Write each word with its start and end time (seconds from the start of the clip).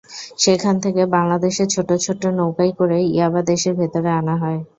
সেখান 0.39 0.75
থেকে 0.83 1.01
বাংলাদেশের 1.15 1.67
ছোট 1.69 1.89
ছোট 2.05 2.21
নৌকায় 2.37 2.73
করে 2.79 2.97
ইয়াবা 3.07 3.41
দেশের 3.51 3.73
ভেতরে 3.79 4.09
আনা 4.19 4.35
হয়। 4.37 4.59